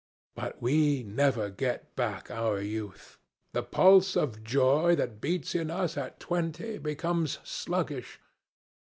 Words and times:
But 0.33 0.59
we 0.59 1.03
never 1.03 1.51
get 1.51 1.95
back 1.95 2.31
our 2.31 2.59
youth. 2.59 3.19
The 3.53 3.61
pulse 3.61 4.17
of 4.17 4.43
joy 4.43 4.95
that 4.95 5.21
beats 5.21 5.53
in 5.53 5.69
us 5.69 5.95
at 5.95 6.19
twenty 6.19 6.79
becomes 6.79 7.37
sluggish. 7.43 8.19